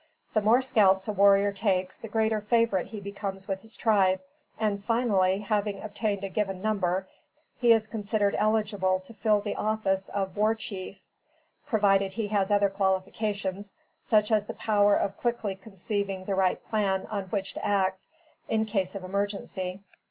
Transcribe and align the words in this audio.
The 0.33 0.41
more 0.41 0.63
scalps 0.63 1.07
a 1.07 1.13
warrior 1.13 1.51
takes, 1.51 1.99
the 1.99 2.07
greater 2.07 2.41
favorite 2.41 2.87
he 2.87 2.99
becomes 2.99 3.47
with 3.47 3.61
his 3.61 3.75
tribe; 3.75 4.19
and 4.59 4.83
finally, 4.83 5.37
having 5.41 5.79
obtained 5.79 6.23
a 6.23 6.29
given 6.29 6.59
number, 6.59 7.07
he 7.59 7.71
is 7.71 7.85
considered 7.85 8.33
eligible 8.39 8.99
to 8.99 9.13
fill 9.13 9.41
the 9.41 9.53
office 9.55 10.09
of 10.09 10.35
War 10.35 10.55
Chief, 10.55 10.97
provided 11.67 12.13
he 12.13 12.29
has 12.29 12.49
other 12.49 12.67
qualifications, 12.71 13.75
such 14.01 14.31
as 14.31 14.45
the 14.45 14.55
power 14.55 14.95
of 14.95 15.17
quickly 15.17 15.53
conceiving 15.55 16.25
the 16.25 16.33
right 16.33 16.63
plan 16.63 17.05
on 17.11 17.25
which 17.25 17.53
to 17.53 17.63
act 17.63 18.01
in 18.49 18.65
case 18.65 18.95
of 18.95 19.03
emergency. 19.03 19.81